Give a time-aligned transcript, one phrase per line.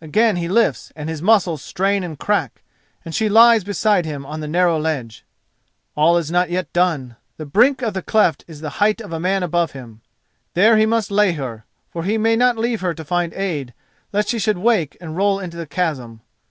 [0.00, 2.62] Again he lifts and his muscles strain and crack,
[3.04, 5.22] and she lies beside him on the narrow ledge!
[5.94, 7.16] All is not yet done.
[7.36, 10.00] The brink of the cleft is the height of a man above him.
[10.54, 13.74] There he must lay her, for he may not leave her to find aid,
[14.14, 16.22] lest she should wake and roll into the chasm.